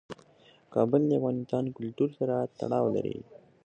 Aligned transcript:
کابل 0.73 1.01
د 1.07 1.11
افغان 1.19 1.65
کلتور 1.77 2.09
سره 2.19 2.35
تړاو 2.59 2.85
لري. 2.95 3.17